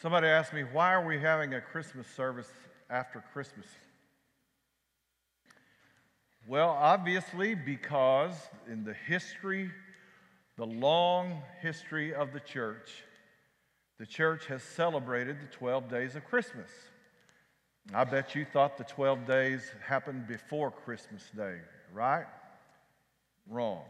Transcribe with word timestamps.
Somebody 0.00 0.28
asked 0.28 0.54
me, 0.54 0.62
why 0.62 0.94
are 0.94 1.06
we 1.06 1.18
having 1.18 1.52
a 1.52 1.60
Christmas 1.60 2.06
service 2.06 2.50
after 2.88 3.22
Christmas? 3.34 3.66
Well, 6.48 6.70
obviously, 6.70 7.54
because 7.54 8.34
in 8.66 8.82
the 8.82 8.94
history, 8.94 9.70
the 10.56 10.64
long 10.64 11.42
history 11.60 12.14
of 12.14 12.32
the 12.32 12.40
church, 12.40 13.04
the 13.98 14.06
church 14.06 14.46
has 14.46 14.62
celebrated 14.62 15.36
the 15.42 15.54
12 15.54 15.90
days 15.90 16.16
of 16.16 16.24
Christmas. 16.24 16.70
I 17.92 18.04
bet 18.04 18.34
you 18.34 18.46
thought 18.46 18.78
the 18.78 18.84
12 18.84 19.26
days 19.26 19.70
happened 19.86 20.26
before 20.26 20.70
Christmas 20.70 21.24
Day, 21.36 21.58
right? 21.92 22.26
Wrong. 23.46 23.84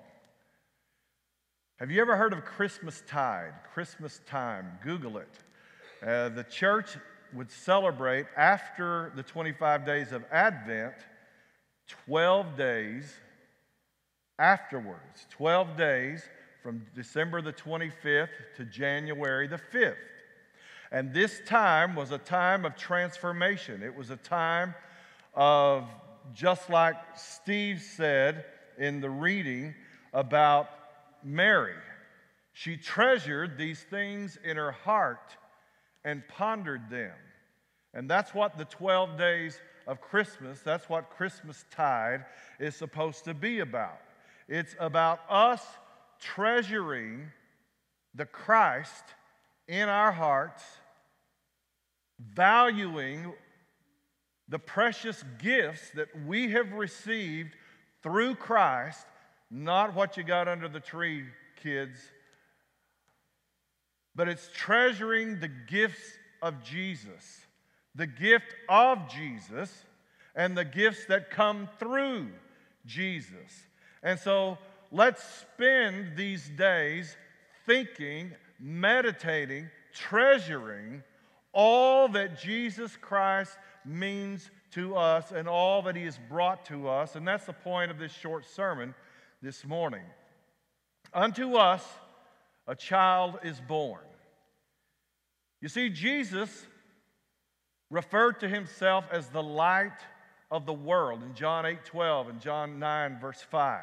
Have 1.77 1.93
you 1.93 2.01
ever 2.01 2.17
heard 2.17 2.33
of 2.33 2.45
Christmas 2.45 3.01
tide? 3.07 3.53
Christmas 3.73 4.21
time. 4.27 4.79
Google 4.83 5.19
it. 5.19 5.29
Uh, 6.05 6.31
the 6.31 6.45
church 6.45 6.97
would 7.33 7.51
celebrate 7.51 8.27
after 8.37 9.13
the 9.15 9.23
25 9.23 9.85
days 9.85 10.13
of 10.13 10.25
Advent 10.33 10.95
12 12.07 12.57
days 12.57 13.13
afterwards. 14.39 15.27
12 15.31 15.77
days 15.77 16.23
from 16.63 16.87
December 16.95 17.43
the 17.43 17.53
25th 17.53 18.29
to 18.57 18.65
January 18.65 19.47
the 19.47 19.61
5th. 19.73 19.97
And 20.93 21.13
this 21.13 21.41
time 21.47 21.95
was 21.95 22.11
a 22.11 22.19
time 22.19 22.65
of 22.65 22.77
transformation. 22.77 23.83
It 23.83 23.95
was 23.95 24.11
a 24.11 24.17
time 24.17 24.75
of, 25.35 25.89
just 26.33 26.69
like 26.69 26.97
Steve 27.17 27.81
said 27.81 28.45
in 28.79 29.01
the 29.01 29.11
reading 29.11 29.75
about 30.13 30.69
Mary, 31.23 31.77
she 32.53 32.77
treasured 32.77 33.57
these 33.57 33.83
things 33.83 34.39
in 34.43 34.57
her 34.57 34.73
heart 34.73 35.37
and 36.05 36.27
pondered 36.29 36.91
them. 36.91 37.13
And 37.95 38.09
that's 38.09 38.35
what 38.35 38.57
the 38.57 38.65
12 38.65 39.19
days 39.19 39.61
of 39.87 40.01
Christmas, 40.01 40.61
that's 40.61 40.89
what 40.89 41.11
Christmas 41.11 41.65
tide 41.71 42.25
is 42.59 42.77
supposed 42.77 43.25
to 43.25 43.35
be 43.35 43.61
about. 43.61 44.01
It's 44.49 44.75
about 44.79 45.21
us 45.29 45.65
treasuring 46.21 47.31
the 48.15 48.27
Christ 48.27 49.05
in 49.67 49.89
our 49.89 50.13
hearts, 50.13 50.63
valuing 52.19 53.33
the 54.49 54.59
precious 54.59 55.25
gifts 55.39 55.91
that 55.95 56.09
we 56.27 56.51
have 56.51 56.73
received 56.73 57.51
through 58.03 58.35
Christ, 58.35 59.07
not 59.51 59.95
what 59.95 60.17
you 60.17 60.23
got 60.23 60.49
under 60.49 60.69
the 60.69 60.81
tree, 60.81 61.25
kids, 61.63 61.99
but 64.21 64.29
it's 64.29 64.51
treasuring 64.53 65.41
the 65.41 65.49
gifts 65.49 66.19
of 66.43 66.63
Jesus, 66.63 67.47
the 67.95 68.07
gift 68.07 68.55
of 68.69 69.09
Jesus, 69.09 69.87
and 70.35 70.55
the 70.55 70.65
gifts 70.67 71.07
that 71.07 71.31
come 71.31 71.71
through 71.79 72.29
Jesus. 72.85 73.67
And 74.03 74.19
so 74.19 74.59
let's 74.93 75.25
spend 75.25 76.19
these 76.19 76.51
days 76.51 77.17
thinking, 77.65 78.33
meditating, 78.59 79.71
treasuring 79.95 81.03
all 81.55 82.07
that 82.09 82.39
Jesus 82.39 82.99
Christ 83.01 83.57
means 83.87 84.51
to 84.73 84.97
us 84.97 85.33
and 85.33 85.49
all 85.49 85.81
that 85.81 85.97
he 85.97 86.05
has 86.05 86.19
brought 86.29 86.67
to 86.67 86.91
us. 86.91 87.17
And 87.17 87.27
that's 87.27 87.47
the 87.47 87.55
point 87.55 87.91
of 87.91 87.99
this 87.99 88.13
short 88.13 88.45
sermon 88.45 88.95
this 89.41 89.65
morning. 89.65 90.05
Unto 91.15 91.55
us 91.55 91.83
a 92.67 92.75
child 92.75 93.39
is 93.43 93.59
born. 93.67 94.01
You 95.61 95.69
see, 95.69 95.91
Jesus 95.91 96.67
referred 97.91 98.41
to 98.41 98.49
himself 98.49 99.05
as 99.11 99.29
the 99.29 99.43
light 99.43 99.99
of 100.51 100.67
the 100.67 100.73
world 100.73 101.23
in 101.23 101.35
John 101.35 101.67
8 101.67 101.85
12 101.85 102.29
and 102.29 102.41
John 102.41 102.79
9, 102.79 103.19
verse 103.21 103.41
5. 103.51 103.83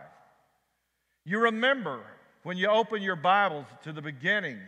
You 1.25 1.39
remember 1.39 2.01
when 2.43 2.57
you 2.57 2.67
open 2.67 3.01
your 3.01 3.15
Bibles 3.15 3.65
to 3.83 3.91
the 3.91 4.01
beginning 4.01 4.59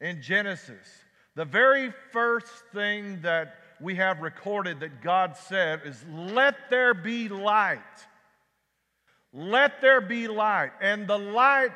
in 0.00 0.22
Genesis, 0.22 0.86
the 1.34 1.44
very 1.44 1.92
first 2.12 2.52
thing 2.72 3.20
that 3.22 3.56
we 3.80 3.96
have 3.96 4.20
recorded 4.20 4.80
that 4.80 5.02
God 5.02 5.36
said 5.36 5.82
is, 5.84 6.04
Let 6.08 6.70
there 6.70 6.94
be 6.94 7.28
light. 7.28 7.78
Let 9.32 9.80
there 9.80 10.00
be 10.00 10.28
light. 10.28 10.70
And 10.80 11.06
the 11.06 11.18
light 11.18 11.72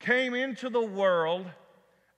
came 0.00 0.34
into 0.34 0.68
the 0.68 0.84
world 0.84 1.46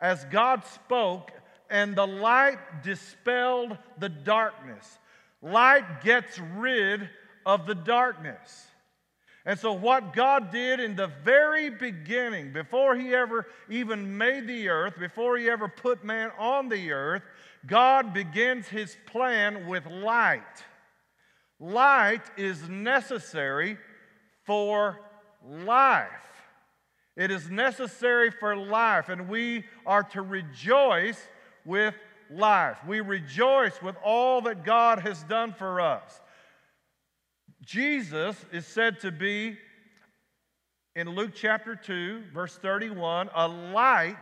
as 0.00 0.24
God 0.26 0.64
spoke, 0.64 1.30
and 1.68 1.94
the 1.94 2.06
light 2.06 2.82
dispelled 2.82 3.76
the 3.98 4.08
darkness. 4.08 4.98
Light 5.42 6.02
gets 6.02 6.38
rid 6.56 7.08
of 7.46 7.66
the 7.66 7.74
darkness. 7.74 8.66
And 9.46 9.58
so, 9.58 9.72
what 9.72 10.12
God 10.12 10.50
did 10.50 10.80
in 10.80 10.96
the 10.96 11.10
very 11.24 11.70
beginning, 11.70 12.52
before 12.52 12.94
He 12.94 13.14
ever 13.14 13.46
even 13.70 14.18
made 14.18 14.46
the 14.46 14.68
earth, 14.68 14.98
before 14.98 15.38
He 15.38 15.48
ever 15.48 15.66
put 15.66 16.04
man 16.04 16.30
on 16.38 16.68
the 16.68 16.92
earth, 16.92 17.22
God 17.66 18.12
begins 18.12 18.68
His 18.68 18.96
plan 19.06 19.66
with 19.66 19.86
light. 19.86 20.42
Light 21.58 22.22
is 22.36 22.68
necessary 22.68 23.78
for 24.44 25.00
life. 25.46 26.29
It 27.20 27.30
is 27.30 27.50
necessary 27.50 28.30
for 28.30 28.56
life, 28.56 29.10
and 29.10 29.28
we 29.28 29.66
are 29.84 30.04
to 30.04 30.22
rejoice 30.22 31.20
with 31.66 31.94
life. 32.30 32.78
We 32.86 33.00
rejoice 33.00 33.82
with 33.82 33.94
all 34.02 34.40
that 34.40 34.64
God 34.64 35.00
has 35.00 35.22
done 35.24 35.52
for 35.52 35.82
us. 35.82 36.18
Jesus 37.62 38.42
is 38.52 38.64
said 38.64 39.00
to 39.00 39.12
be, 39.12 39.58
in 40.96 41.10
Luke 41.10 41.32
chapter 41.34 41.76
2, 41.76 42.22
verse 42.32 42.56
31, 42.56 43.28
a 43.34 43.46
light 43.46 44.16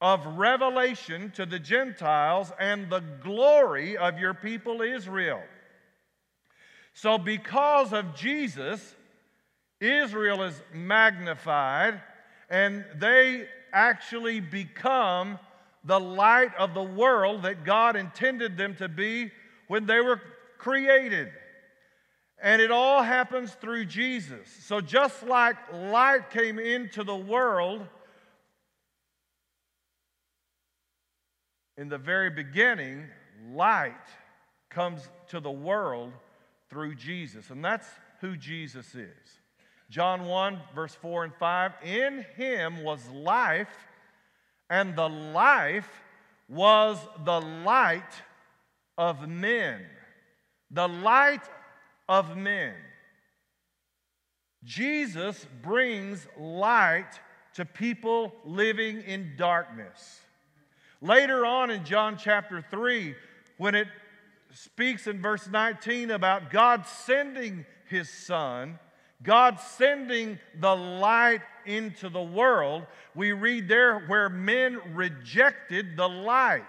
of 0.00 0.26
revelation 0.26 1.30
to 1.36 1.46
the 1.46 1.60
Gentiles 1.60 2.50
and 2.58 2.90
the 2.90 3.04
glory 3.22 3.96
of 3.96 4.18
your 4.18 4.34
people 4.34 4.82
Israel. 4.82 5.40
So, 6.94 7.16
because 7.16 7.92
of 7.92 8.16
Jesus, 8.16 8.96
Israel 9.80 10.42
is 10.42 10.60
magnified 10.72 12.00
and 12.48 12.84
they 12.96 13.46
actually 13.72 14.40
become 14.40 15.38
the 15.84 16.00
light 16.00 16.54
of 16.56 16.74
the 16.74 16.82
world 16.82 17.42
that 17.42 17.64
God 17.64 17.96
intended 17.96 18.56
them 18.56 18.74
to 18.76 18.88
be 18.88 19.30
when 19.68 19.86
they 19.86 20.00
were 20.00 20.20
created. 20.58 21.28
And 22.42 22.60
it 22.60 22.70
all 22.70 23.02
happens 23.02 23.52
through 23.52 23.86
Jesus. 23.86 24.48
So, 24.64 24.80
just 24.80 25.22
like 25.22 25.56
light 25.72 26.30
came 26.30 26.58
into 26.58 27.02
the 27.02 27.16
world 27.16 27.86
in 31.78 31.88
the 31.88 31.98
very 31.98 32.30
beginning, 32.30 33.06
light 33.52 33.94
comes 34.70 35.08
to 35.28 35.40
the 35.40 35.50
world 35.50 36.12
through 36.68 36.94
Jesus. 36.94 37.50
And 37.50 37.64
that's 37.64 37.88
who 38.20 38.36
Jesus 38.36 38.94
is. 38.94 39.40
John 39.88 40.26
1, 40.26 40.60
verse 40.74 40.94
4 40.94 41.24
and 41.24 41.34
5 41.34 41.72
In 41.84 42.24
him 42.36 42.82
was 42.82 43.08
life, 43.10 43.86
and 44.68 44.96
the 44.96 45.08
life 45.08 45.88
was 46.48 46.98
the 47.24 47.40
light 47.40 48.02
of 48.98 49.28
men. 49.28 49.82
The 50.70 50.88
light 50.88 51.42
of 52.08 52.36
men. 52.36 52.74
Jesus 54.64 55.46
brings 55.62 56.26
light 56.36 57.20
to 57.54 57.64
people 57.64 58.34
living 58.44 59.02
in 59.02 59.34
darkness. 59.36 60.20
Later 61.00 61.46
on 61.46 61.70
in 61.70 61.84
John 61.84 62.16
chapter 62.18 62.60
3, 62.60 63.14
when 63.58 63.74
it 63.74 63.86
speaks 64.52 65.06
in 65.06 65.20
verse 65.20 65.48
19 65.48 66.10
about 66.10 66.50
God 66.50 66.86
sending 66.86 67.64
his 67.88 68.10
son, 68.10 68.78
God 69.22 69.58
sending 69.60 70.38
the 70.60 70.74
light 70.74 71.40
into 71.64 72.08
the 72.08 72.22
world, 72.22 72.86
we 73.14 73.32
read 73.32 73.68
there 73.68 74.00
where 74.00 74.28
men 74.28 74.78
rejected 74.94 75.96
the 75.96 76.08
light. 76.08 76.62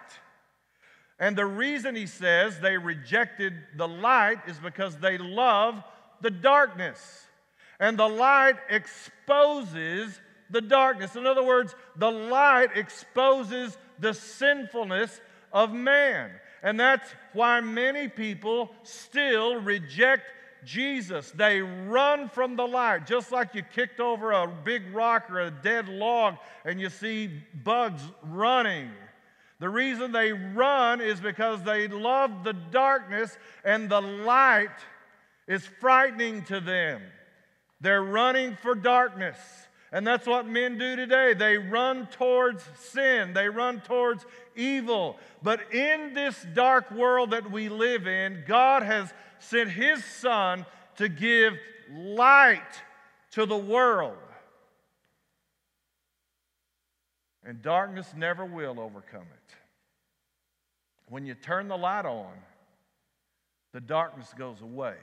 And 1.19 1.35
the 1.35 1.45
reason 1.45 1.95
he 1.95 2.05
says 2.05 2.59
they 2.59 2.77
rejected 2.77 3.53
the 3.75 3.87
light 3.87 4.39
is 4.47 4.57
because 4.57 4.97
they 4.97 5.17
love 5.17 5.83
the 6.21 6.29
darkness. 6.31 7.25
And 7.79 7.97
the 7.97 8.07
light 8.07 8.55
exposes 8.69 10.19
the 10.49 10.61
darkness. 10.61 11.15
In 11.15 11.27
other 11.27 11.43
words, 11.43 11.75
the 11.95 12.11
light 12.11 12.69
exposes 12.75 13.77
the 13.99 14.13
sinfulness 14.13 15.19
of 15.51 15.73
man. 15.73 16.31
And 16.63 16.79
that's 16.79 17.09
why 17.33 17.61
many 17.61 18.07
people 18.07 18.71
still 18.83 19.61
reject 19.61 20.23
Jesus. 20.65 21.31
They 21.31 21.61
run 21.61 22.29
from 22.29 22.55
the 22.55 22.65
light, 22.65 23.05
just 23.05 23.31
like 23.31 23.55
you 23.55 23.63
kicked 23.63 23.99
over 23.99 24.31
a 24.31 24.47
big 24.47 24.93
rock 24.93 25.29
or 25.29 25.41
a 25.41 25.51
dead 25.51 25.89
log 25.89 26.35
and 26.65 26.79
you 26.79 26.89
see 26.89 27.29
bugs 27.63 28.01
running. 28.23 28.89
The 29.59 29.69
reason 29.69 30.11
they 30.11 30.33
run 30.33 31.01
is 31.01 31.19
because 31.19 31.63
they 31.63 31.87
love 31.87 32.43
the 32.43 32.53
darkness 32.53 33.37
and 33.63 33.89
the 33.89 34.01
light 34.01 34.69
is 35.47 35.65
frightening 35.79 36.43
to 36.45 36.59
them. 36.59 37.01
They're 37.81 38.03
running 38.03 38.55
for 38.61 38.75
darkness. 38.75 39.37
And 39.91 40.05
that's 40.05 40.27
what 40.27 40.45
men 40.45 40.77
do 40.77 40.95
today. 40.95 41.33
They 41.33 41.57
run 41.57 42.07
towards 42.07 42.63
sin, 42.77 43.33
they 43.33 43.47
run 43.47 43.81
towards 43.81 44.25
evil. 44.55 45.17
But 45.41 45.73
in 45.73 46.13
this 46.13 46.45
dark 46.53 46.91
world 46.91 47.31
that 47.31 47.49
we 47.49 47.69
live 47.69 48.05
in, 48.05 48.43
God 48.47 48.83
has 48.83 49.13
sent 49.39 49.69
His 49.69 50.03
Son 50.03 50.65
to 50.97 51.09
give 51.09 51.53
light 51.91 52.61
to 53.31 53.45
the 53.45 53.57
world. 53.57 54.17
And 57.43 57.61
darkness 57.61 58.13
never 58.15 58.45
will 58.45 58.79
overcome 58.79 59.21
it. 59.21 59.55
When 61.09 61.25
you 61.25 61.33
turn 61.33 61.69
the 61.69 61.77
light 61.77 62.05
on, 62.05 62.33
the 63.73 63.79
darkness 63.79 64.33
goes 64.37 64.61
away. 64.61 64.95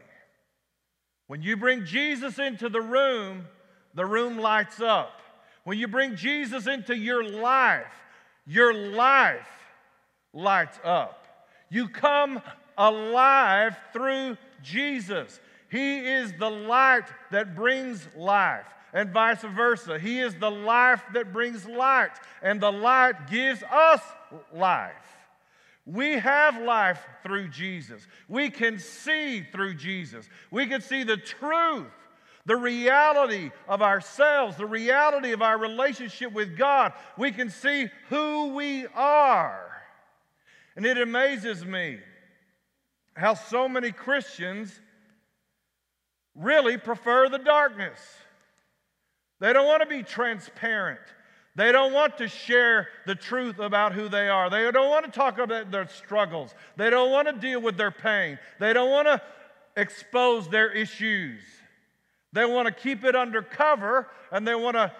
When 1.26 1.42
you 1.42 1.56
bring 1.56 1.86
Jesus 1.86 2.38
into 2.38 2.68
the 2.68 2.82
room, 2.82 3.46
the 3.94 4.04
room 4.04 4.38
lights 4.38 4.80
up. 4.80 5.22
When 5.64 5.78
you 5.78 5.88
bring 5.88 6.16
Jesus 6.16 6.66
into 6.66 6.94
your 6.94 7.24
life, 7.24 7.86
your 8.46 8.74
life 8.74 9.48
lights 10.34 10.78
up. 10.84 11.26
You 11.70 11.88
come 11.88 12.42
alive 12.76 13.76
through 13.92 14.36
Jesus. 14.62 15.40
He 15.70 15.98
is 15.98 16.32
the 16.38 16.50
light 16.50 17.06
that 17.30 17.54
brings 17.54 18.06
life, 18.16 18.66
and 18.92 19.10
vice 19.10 19.42
versa. 19.42 19.98
He 19.98 20.20
is 20.20 20.34
the 20.34 20.50
life 20.50 21.02
that 21.14 21.32
brings 21.32 21.66
light, 21.66 22.12
and 22.42 22.60
the 22.60 22.70
light 22.70 23.28
gives 23.30 23.62
us 23.64 24.00
life. 24.52 24.92
We 25.86 26.12
have 26.12 26.62
life 26.62 27.04
through 27.22 27.48
Jesus. 27.48 28.06
We 28.28 28.50
can 28.50 28.78
see 28.78 29.42
through 29.42 29.74
Jesus. 29.74 30.26
We 30.50 30.66
can 30.66 30.80
see 30.80 31.02
the 31.02 31.18
truth, 31.18 31.92
the 32.46 32.56
reality 32.56 33.50
of 33.68 33.82
ourselves, 33.82 34.56
the 34.56 34.66
reality 34.66 35.32
of 35.32 35.42
our 35.42 35.58
relationship 35.58 36.32
with 36.32 36.56
God. 36.56 36.92
We 37.18 37.32
can 37.32 37.50
see 37.50 37.88
who 38.08 38.54
we 38.54 38.86
are. 38.94 39.72
And 40.76 40.86
it 40.86 40.98
amazes 40.98 41.64
me 41.64 41.98
how 43.16 43.34
so 43.34 43.68
many 43.68 43.92
Christians 43.92 44.80
really 46.34 46.76
prefer 46.76 47.28
the 47.28 47.38
darkness. 47.38 47.98
They 49.40 49.52
don't 49.52 49.66
want 49.66 49.82
to 49.82 49.88
be 49.88 50.02
transparent. 50.02 51.00
They 51.56 51.70
don't 51.70 51.92
want 51.92 52.18
to 52.18 52.26
share 52.26 52.88
the 53.06 53.14
truth 53.14 53.60
about 53.60 53.92
who 53.92 54.08
they 54.08 54.28
are. 54.28 54.50
They 54.50 54.70
don't 54.72 54.90
want 54.90 55.04
to 55.04 55.10
talk 55.10 55.38
about 55.38 55.70
their 55.70 55.88
struggles. 55.88 56.52
They 56.76 56.90
don't 56.90 57.12
want 57.12 57.28
to 57.28 57.34
deal 57.34 57.60
with 57.60 57.76
their 57.76 57.92
pain. 57.92 58.38
They 58.58 58.72
don't 58.72 58.90
want 58.90 59.06
to 59.06 59.22
expose 59.76 60.48
their 60.48 60.72
issues. 60.72 61.42
They 62.32 62.44
want 62.44 62.66
to 62.66 62.74
keep 62.74 63.04
it 63.04 63.14
under 63.14 63.42
cover 63.42 64.08
and 64.32 64.46
they 64.46 64.56
want 64.56 64.76
to 64.76 64.92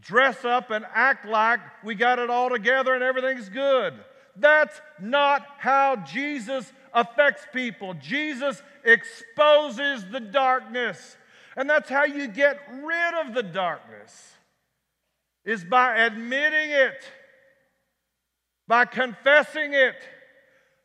dress 0.00 0.44
up 0.44 0.70
and 0.70 0.84
act 0.94 1.26
like 1.26 1.60
we 1.82 1.94
got 1.94 2.18
it 2.18 2.28
all 2.28 2.50
together 2.50 2.94
and 2.94 3.02
everything's 3.02 3.48
good. 3.48 3.94
That's 4.36 4.78
not 5.00 5.46
how 5.58 5.96
Jesus 5.96 6.70
affects 6.96 7.46
people. 7.52 7.94
Jesus 7.94 8.60
exposes 8.82 10.06
the 10.10 10.18
darkness. 10.18 11.16
And 11.56 11.68
that's 11.70 11.88
how 11.90 12.04
you 12.04 12.26
get 12.26 12.58
rid 12.82 13.26
of 13.26 13.34
the 13.34 13.42
darkness 13.42 14.32
is 15.44 15.62
by 15.62 15.98
admitting 15.98 16.70
it, 16.70 17.04
by 18.66 18.86
confessing 18.86 19.74
it, 19.74 19.94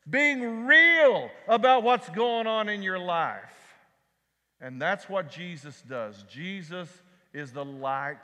being 0.08 0.66
real 0.66 1.30
about 1.48 1.84
what's 1.84 2.10
going 2.10 2.46
on 2.46 2.70
in 2.70 2.84
your 2.84 3.00
life. 3.00 3.40
And 4.60 4.80
that's 4.80 5.10
what 5.10 5.32
Jesus 5.32 5.82
does. 5.88 6.24
Jesus 6.30 6.90
is 7.34 7.52
the 7.52 7.66
light 7.66 8.24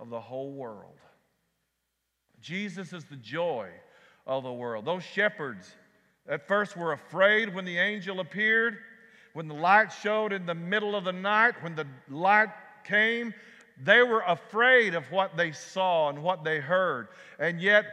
of 0.00 0.10
the 0.10 0.20
whole 0.20 0.52
world. 0.52 0.98
Jesus 2.40 2.92
is 2.92 3.04
the 3.04 3.16
joy 3.16 3.68
of 4.26 4.42
the 4.42 4.52
world. 4.52 4.84
Those 4.84 5.04
shepherds 5.04 5.74
at 6.28 6.46
first 6.46 6.76
were 6.76 6.92
afraid 6.92 7.54
when 7.54 7.64
the 7.64 7.78
angel 7.78 8.20
appeared, 8.20 8.78
when 9.32 9.48
the 9.48 9.54
light 9.54 9.92
showed 9.92 10.32
in 10.32 10.46
the 10.46 10.54
middle 10.54 10.94
of 10.94 11.04
the 11.04 11.12
night, 11.12 11.62
when 11.62 11.74
the 11.74 11.86
light 12.08 12.50
came, 12.84 13.32
they 13.82 14.02
were 14.02 14.22
afraid 14.26 14.94
of 14.94 15.10
what 15.10 15.36
they 15.36 15.52
saw 15.52 16.08
and 16.08 16.22
what 16.22 16.44
they 16.44 16.58
heard. 16.58 17.08
And 17.38 17.60
yet, 17.60 17.86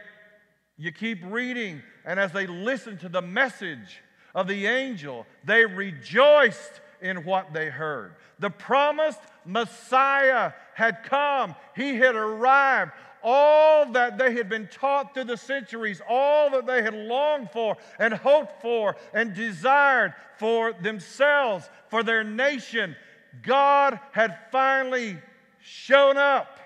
you 0.76 0.92
keep 0.92 1.20
reading, 1.24 1.82
and 2.04 2.20
as 2.20 2.32
they 2.32 2.46
listened 2.46 3.00
to 3.00 3.08
the 3.08 3.22
message 3.22 4.02
of 4.34 4.48
the 4.48 4.66
angel, 4.66 5.26
they 5.44 5.64
rejoiced 5.64 6.80
in 7.00 7.24
what 7.24 7.52
they 7.52 7.68
heard. 7.68 8.14
The 8.38 8.50
promised 8.50 9.20
Messiah 9.44 10.52
had 10.74 11.04
come, 11.04 11.54
he 11.74 11.94
had 11.96 12.14
arrived. 12.14 12.92
All 13.22 13.86
that 13.92 14.18
they 14.18 14.32
had 14.34 14.48
been 14.48 14.68
taught 14.68 15.14
through 15.14 15.24
the 15.24 15.36
centuries, 15.36 16.00
all 16.08 16.50
that 16.50 16.66
they 16.66 16.82
had 16.82 16.94
longed 16.94 17.50
for 17.50 17.76
and 17.98 18.14
hoped 18.14 18.62
for 18.62 18.96
and 19.12 19.34
desired 19.34 20.14
for 20.38 20.72
themselves, 20.72 21.68
for 21.88 22.02
their 22.02 22.24
nation, 22.24 22.96
God 23.42 23.98
had 24.12 24.38
finally 24.50 25.18
shown 25.60 26.16
up. 26.16 26.58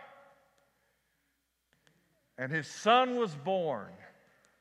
And 2.39 2.51
his 2.51 2.67
son 2.67 3.17
was 3.17 3.35
born. 3.35 3.93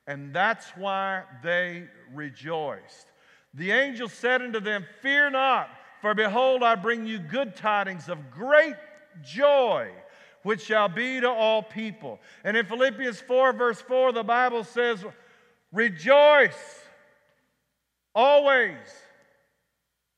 And 0.06 0.34
that's 0.34 0.68
why 0.76 1.24
they 1.44 1.88
rejoiced. 2.14 3.08
The 3.54 3.72
angel 3.72 4.10
said 4.10 4.42
unto 4.42 4.60
them, 4.60 4.86
Fear 5.02 5.32
not, 5.32 5.70
for 6.02 6.14
behold, 6.14 6.64
I 6.64 6.76
bring 6.76 7.06
you 7.06 7.20
good 7.20 7.56
tidings 7.56 8.10
of 8.10 8.32
great 8.32 8.76
joy, 9.24 9.92
which 10.44 10.62
shall 10.62 10.90
be 10.90 11.20
to 11.20 11.30
all 11.30 11.62
people. 11.62 12.20
And 12.44 12.56
in 12.56 12.66
Philippians 12.66 13.20
4, 13.22 13.54
verse 13.54 13.82
4, 13.82 14.14
the 14.14 14.24
Bible 14.24 14.64
says, 14.64 15.04
Rejoice 15.72 16.80
always, 18.16 18.78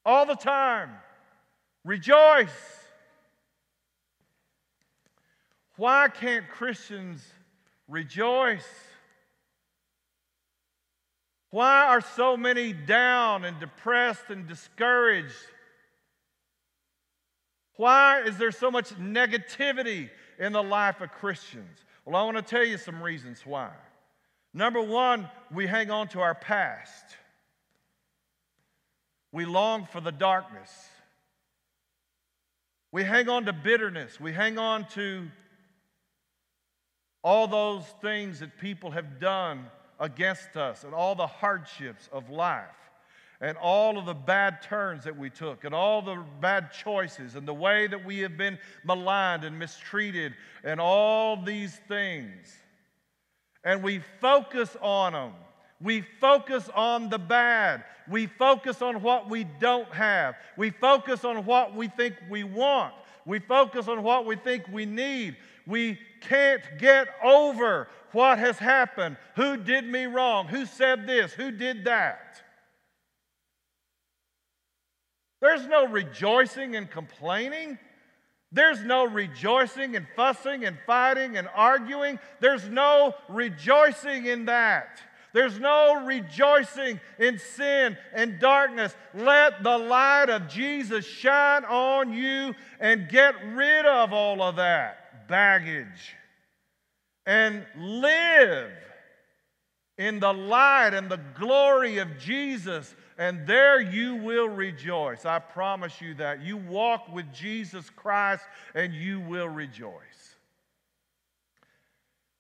all 0.06 0.26
the 0.26 0.36
time. 0.36 0.90
Rejoice. 1.84 2.50
Why 5.78 6.10
can't 6.10 6.48
Christians 6.48 7.26
rejoice? 7.88 8.68
Why 11.50 11.88
are 11.88 12.02
so 12.02 12.38
many 12.38 12.72
down 12.72 13.46
and 13.46 13.60
depressed 13.60 14.30
and 14.30 14.48
discouraged? 14.48 15.34
Why 17.76 18.22
is 18.22 18.38
there 18.38 18.52
so 18.52 18.70
much 18.70 18.90
negativity 19.00 20.10
in 20.40 20.54
the 20.54 20.64
life 20.64 21.02
of 21.02 21.12
Christians? 21.12 21.86
Well, 22.06 22.16
I 22.16 22.24
want 22.24 22.38
to 22.38 22.44
tell 22.44 22.64
you 22.64 22.78
some 22.78 23.02
reasons 23.02 23.46
why. 23.46 23.72
Number 24.54 24.82
one, 24.82 25.30
we 25.52 25.68
hang 25.68 25.92
on 25.92 26.08
to 26.10 26.20
our 26.20 26.36
past. 26.36 27.06
We 29.32 29.46
long 29.46 29.86
for 29.86 30.02
the 30.02 30.12
darkness. 30.12 30.70
We 32.92 33.04
hang 33.04 33.30
on 33.30 33.46
to 33.46 33.54
bitterness. 33.54 34.20
We 34.20 34.34
hang 34.34 34.58
on 34.58 34.86
to 34.90 35.28
all 37.24 37.48
those 37.48 37.86
things 38.02 38.40
that 38.40 38.58
people 38.58 38.92
have 38.92 39.20
done 39.20 39.68
against 40.00 40.58
us 40.58 40.84
and 40.84 40.94
all 40.94 41.16
the 41.16 41.28
hardships 41.28 42.10
of 42.12 42.30
life 42.30 42.66
and 43.42 43.58
all 43.58 43.98
of 43.98 44.06
the 44.06 44.14
bad 44.14 44.62
turns 44.62 45.04
that 45.04 45.18
we 45.18 45.30
took 45.30 45.64
and 45.64 45.74
all 45.74 46.04
the 46.04 46.24
bad 46.40 46.72
choices 46.72 47.36
and 47.36 47.48
the 47.48 47.54
way 47.54 47.88
that 47.88 48.06
we 48.06 48.20
have 48.20 48.38
been 48.38 48.58
maligned 48.86 49.44
and 49.44 49.58
mistreated 49.58 50.34
and 50.64 50.80
all 50.80 51.42
these 51.42 51.76
things. 51.88 52.56
And 53.64 53.82
we 53.82 54.02
focus 54.20 54.78
on 54.80 55.14
them. 55.14 55.34
We 55.82 56.02
focus 56.20 56.70
on 56.76 57.10
the 57.10 57.18
bad. 57.18 57.84
We 58.08 58.28
focus 58.28 58.84
on 58.84 59.02
what 59.02 59.28
we 59.28 59.46
don't 59.60 59.92
have. 59.92 60.36
We 60.56 60.70
focus 60.70 61.26
on 61.26 61.44
what 61.46 61.76
we 61.76 61.88
think 61.88 62.16
we 62.30 62.44
want. 62.44 62.94
We 63.26 63.40
focus 63.40 63.88
on 63.88 64.04
what 64.04 64.28
we 64.28 64.36
think 64.36 64.68
we 64.72 64.86
need. 64.86 65.36
We 65.66 65.98
can't 66.22 66.62
get 66.78 67.08
over 67.24 67.88
what 68.12 68.38
has 68.38 68.60
happened. 68.60 69.18
Who 69.36 69.58
did 69.58 69.86
me 69.86 70.06
wrong? 70.06 70.48
Who 70.48 70.66
said 70.66 71.08
this? 71.08 71.34
Who 71.34 71.50
did 71.50 71.86
that? 71.86 72.42
There's 75.42 75.68
no 75.68 75.88
rejoicing 75.88 76.76
and 76.76 76.90
complaining. 76.90 77.80
There's 78.52 78.84
no 78.84 79.06
rejoicing 79.06 79.96
and 79.96 80.06
fussing 80.16 80.66
and 80.66 80.78
fighting 80.86 81.38
and 81.38 81.48
arguing. 81.56 82.20
There's 82.40 82.70
no 82.70 83.16
rejoicing 83.28 84.26
in 84.26 84.46
that. 84.46 85.02
There's 85.34 85.60
no 85.60 86.06
rejoicing 86.06 87.00
in 87.18 87.40
sin 87.40 87.98
and 88.14 88.40
darkness. 88.40 88.94
Let 89.14 89.64
the 89.64 89.78
light 89.78 90.30
of 90.30 90.48
Jesus 90.48 91.06
shine 91.06 91.64
on 91.66 92.14
you 92.14 92.54
and 92.80 93.08
get 93.08 93.36
rid 93.46 93.86
of 93.86 94.12
all 94.12 94.42
of 94.42 94.58
that 94.58 95.28
baggage 95.30 96.16
and 97.26 97.66
live 97.78 98.72
in 99.98 100.20
the 100.20 100.34
light 100.34 100.94
and 100.94 101.10
the 101.10 101.22
glory 101.40 102.00
of 102.00 102.18
Jesus, 102.18 102.94
and 103.22 103.46
there 103.46 103.80
you 103.80 104.16
will 104.16 104.50
rejoice. 104.50 105.28
I 105.28 105.38
promise 105.38 106.02
you 106.02 106.16
that. 106.16 106.42
You 106.42 106.58
walk 106.58 107.14
with 107.14 107.32
Jesus 107.32 107.88
Christ, 107.92 108.44
and 108.74 108.96
you 108.96 109.20
will 109.20 109.48
rejoice. 109.48 110.38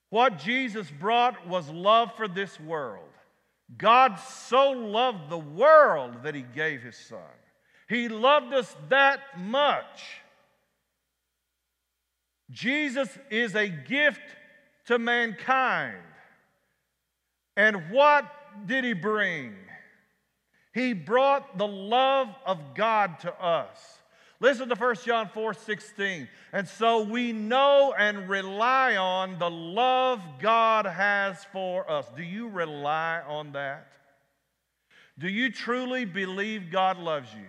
What 0.09 0.39
Jesus 0.39 0.89
brought 0.89 1.47
was 1.47 1.69
love 1.69 2.15
for 2.17 2.27
this 2.27 2.59
world. 2.59 3.13
God 3.77 4.15
so 4.15 4.71
loved 4.71 5.29
the 5.29 5.37
world 5.37 6.23
that 6.23 6.33
he 6.33 6.41
gave 6.41 6.81
his 6.81 6.97
son. 6.97 7.19
He 7.87 8.09
loved 8.09 8.51
us 8.51 8.75
that 8.89 9.39
much. 9.39 10.01
Jesus 12.49 13.19
is 13.29 13.53
a 13.53 13.69
gift 13.69 14.23
to 14.87 14.97
mankind. 14.97 16.01
And 17.55 17.91
what 17.91 18.25
did 18.65 18.83
he 18.83 18.93
bring? 18.93 19.53
He 20.73 20.93
brought 20.93 21.57
the 21.57 21.67
love 21.67 22.29
of 22.45 22.59
God 22.75 23.19
to 23.19 23.33
us. 23.41 23.77
Listen 24.39 24.69
to 24.69 24.75
1 24.75 24.95
John 25.05 25.29
4 25.29 25.53
16. 25.53 26.27
And 26.51 26.67
so 26.67 27.03
we 27.03 27.31
know 27.31 27.93
and 27.97 28.27
rely 28.27 28.95
on 28.95 29.37
the 29.37 29.49
love 29.49 30.21
God 30.39 30.85
has 30.85 31.45
for 31.51 31.89
us. 31.89 32.07
Do 32.17 32.23
you 32.23 32.47
rely 32.47 33.21
on 33.27 33.51
that? 33.51 33.91
Do 35.19 35.29
you 35.29 35.51
truly 35.51 36.05
believe 36.05 36.71
God 36.71 36.97
loves 36.97 37.31
you? 37.33 37.45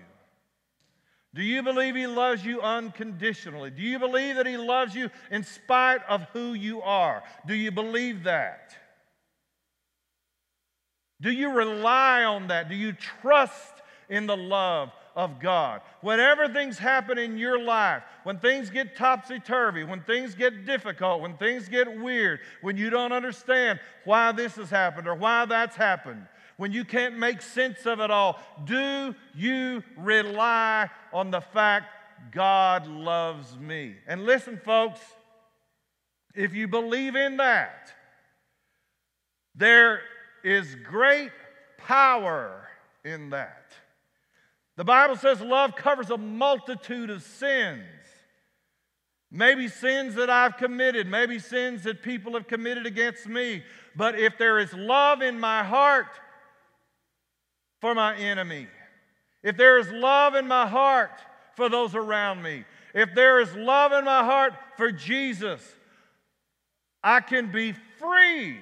Do 1.35 1.43
you 1.43 1.63
believe 1.63 1.95
He 1.95 2.07
loves 2.07 2.45
you 2.45 2.61
unconditionally? 2.61 3.71
Do 3.71 3.81
you 3.81 3.99
believe 3.99 4.37
that 4.37 4.47
He 4.47 4.59
loves 4.59 4.95
you 4.95 5.09
in 5.31 5.45
spite 5.45 6.03
of 6.09 6.23
who 6.35 6.53
you 6.53 6.83
are? 6.83 7.23
Do 7.47 7.55
you 7.55 7.71
believe 7.71 8.25
that? 8.25 8.75
Do 11.23 11.31
you 11.31 11.51
rely 11.53 12.25
on 12.25 12.49
that? 12.49 12.69
Do 12.69 12.75
you 12.75 12.93
trust 12.93 13.75
in 14.09 14.27
the 14.27 14.37
love 14.37 14.91
of 15.15 15.39
God? 15.39 15.81
Whenever 16.01 16.49
things 16.49 16.79
happen 16.79 17.17
in 17.17 17.39
your 17.39 17.63
life, 17.63 18.03
when 18.25 18.41
things 18.41 18.71
get 18.71 18.97
topsy 18.97 19.39
turvy, 19.39 19.85
when 19.85 20.03
things 20.03 20.35
get 20.35 20.67
difficult, 20.67 21.21
when 21.21 21.37
things 21.37 21.69
get 21.69 22.01
weird, 22.01 22.41
when 22.61 22.77
you 22.77 22.91
don't 22.91 23.13
understand 23.13 23.79
why 24.05 24.33
this 24.33 24.57
has 24.57 24.69
happened 24.69 25.07
or 25.07 25.15
why 25.15 25.45
that's 25.45 25.77
happened, 25.77 26.27
when 26.57 26.73
you 26.73 26.85
can't 26.85 27.17
make 27.17 27.41
sense 27.41 27.87
of 27.87 28.01
it 28.01 28.11
all, 28.11 28.41
do 28.65 29.15
you 29.35 29.85
rely 29.97 30.91
on 31.13 31.31
the 31.31 31.41
fact 31.41 31.87
God 32.33 32.89
loves 32.89 33.57
me? 33.59 33.95
And 34.09 34.27
listen, 34.27 34.61
folks, 34.65 35.01
if 36.35 36.53
you 36.53 36.67
believe 36.67 37.15
in 37.15 37.37
that, 37.37 37.93
there 39.55 40.01
is 40.45 40.75
great 40.85 41.33
power 41.79 42.69
in 43.05 43.31
that. 43.31 43.73
The 44.77 44.85
Bible 44.85 45.17
says 45.17 45.41
love 45.41 45.77
covers 45.77 46.11
a 46.11 46.17
multitude 46.17 47.11
of 47.11 47.23
sins. 47.23 47.83
Maybe 49.31 49.69
sins 49.69 50.15
that 50.17 50.29
I've 50.29 50.57
committed, 50.59 51.07
maybe 51.07 51.39
sins 51.39 51.85
that 51.85 52.03
people 52.03 52.35
have 52.35 52.47
committed 52.47 52.87
against 52.87 53.27
me. 53.27 53.63
But 53.97 54.19
if 54.19 54.37
there 54.37 54.59
is 54.59 54.73
love 54.75 55.23
in 55.23 55.41
my 55.41 55.65
heart 55.65 56.09
for 57.81 57.95
my 57.95 58.15
enemy, 58.17 58.69
if 59.43 59.57
there 59.57 59.79
is 59.79 59.91
love 59.91 60.35
in 60.35 60.47
my 60.47 60.67
heart 60.67 61.19
for 61.57 61.69
those 61.69 61.95
around 61.95 62.43
me, 62.43 62.65
if 62.95 63.15
there 63.15 63.41
is 63.41 63.55
love 63.55 63.93
in 63.93 64.05
my 64.05 64.23
heart 64.23 64.53
for 64.77 64.93
Jesus, 64.93 65.63
I 67.03 67.21
can 67.21 67.51
be 67.51 67.73
free 67.99 68.59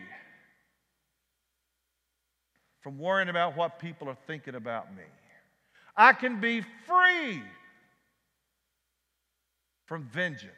from 2.80 2.98
worrying 2.98 3.28
about 3.28 3.56
what 3.56 3.78
people 3.78 4.08
are 4.08 4.16
thinking 4.26 4.54
about 4.54 4.94
me. 4.96 5.02
I 5.96 6.12
can 6.12 6.40
be 6.40 6.62
free 6.86 7.42
from 9.86 10.04
vengeance. 10.04 10.54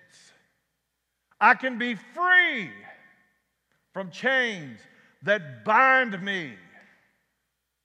I 1.41 1.55
can 1.55 1.79
be 1.79 1.95
free 1.95 2.71
from 3.93 4.11
chains 4.11 4.79
that 5.23 5.65
bind 5.65 6.23
me 6.23 6.53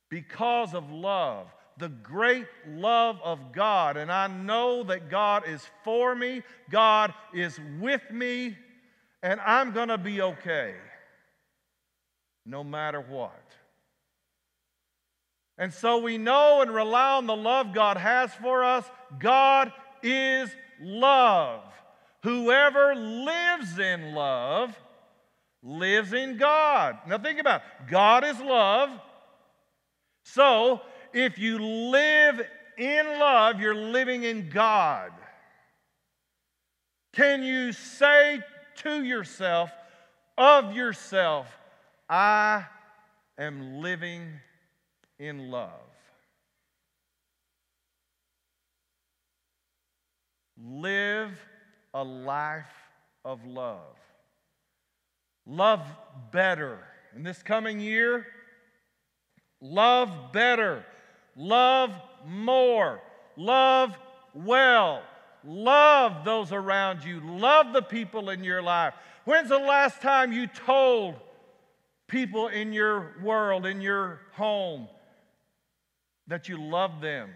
because 0.09 0.73
of 0.73 0.91
love, 0.91 1.47
the 1.77 1.89
great 1.89 2.47
love 2.67 3.19
of 3.23 3.51
God. 3.51 3.97
And 3.97 4.11
I 4.11 4.27
know 4.27 4.83
that 4.83 5.09
God 5.09 5.47
is 5.47 5.61
for 5.83 6.15
me, 6.15 6.43
God 6.69 7.13
is 7.33 7.59
with 7.79 8.03
me, 8.11 8.57
and 9.23 9.39
I'm 9.41 9.71
going 9.71 9.89
to 9.89 9.97
be 9.97 10.21
okay 10.21 10.75
no 12.45 12.63
matter 12.63 13.01
what. 13.01 13.43
And 15.57 15.73
so 15.73 15.97
we 15.97 16.17
know 16.17 16.61
and 16.61 16.73
rely 16.73 17.17
on 17.17 17.25
the 17.25 17.35
love 17.35 17.73
God 17.73 17.97
has 17.97 18.31
for 18.35 18.63
us. 18.63 18.85
God 19.19 19.71
is 20.03 20.49
love. 20.79 21.63
Whoever 22.23 22.93
lives 22.95 23.79
in 23.79 24.13
love 24.13 24.77
lives 25.63 26.13
in 26.13 26.37
God. 26.37 26.97
Now 27.07 27.17
think 27.17 27.39
about 27.39 27.61
it. 27.61 27.89
God 27.89 28.23
is 28.23 28.39
love. 28.39 28.89
So 30.23 30.81
if 31.13 31.39
you 31.39 31.57
live 31.57 32.41
in 32.77 33.05
love, 33.19 33.59
you're 33.59 33.73
living 33.73 34.23
in 34.23 34.49
God. 34.49 35.11
Can 37.13 37.41
you 37.41 37.73
say 37.73 38.41
to 38.77 39.03
yourself, 39.03 39.71
of 40.37 40.75
yourself, 40.75 41.47
I 42.07 42.65
am 43.39 43.81
living 43.81 44.39
in 45.19 45.49
love. 45.51 45.71
Live 50.59 51.31
a 51.93 52.03
life 52.03 52.65
of 53.23 53.45
love. 53.45 53.97
Love 55.45 55.81
better. 56.31 56.79
In 57.15 57.23
this 57.23 57.41
coming 57.41 57.79
year, 57.79 58.27
love 59.61 60.31
better. 60.33 60.85
Love 61.35 61.93
more. 62.25 62.99
Love 63.35 63.97
well. 64.33 65.03
Love 65.43 66.25
those 66.25 66.51
around 66.51 67.03
you. 67.03 67.21
Love 67.21 67.71
the 67.73 67.81
people 67.81 68.29
in 68.29 68.43
your 68.43 68.61
life. 68.61 68.93
When's 69.25 69.49
the 69.49 69.57
last 69.57 70.01
time 70.01 70.31
you 70.31 70.47
told 70.47 71.15
people 72.07 72.47
in 72.47 72.73
your 72.73 73.15
world, 73.21 73.65
in 73.65 73.81
your 73.81 74.21
home, 74.33 74.87
that 76.27 76.49
you 76.49 76.61
love 76.61 77.01
them? 77.01 77.29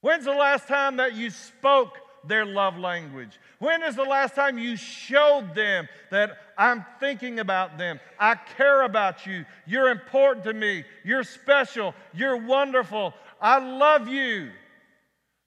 When's 0.00 0.24
the 0.24 0.32
last 0.32 0.68
time 0.68 0.96
that 0.96 1.14
you 1.14 1.30
spoke 1.30 1.98
their 2.24 2.44
love 2.44 2.76
language? 2.76 3.38
When 3.58 3.82
is 3.82 3.96
the 3.96 4.04
last 4.04 4.34
time 4.34 4.58
you 4.58 4.76
showed 4.76 5.54
them 5.54 5.88
that 6.10 6.38
I'm 6.56 6.84
thinking 7.00 7.40
about 7.40 7.78
them? 7.78 7.98
I 8.18 8.36
care 8.56 8.82
about 8.82 9.26
you. 9.26 9.44
You're 9.66 9.90
important 9.90 10.44
to 10.44 10.52
me. 10.52 10.84
You're 11.04 11.24
special. 11.24 11.94
You're 12.14 12.36
wonderful. 12.36 13.14
I 13.40 13.58
love 13.58 14.08
you. 14.08 14.50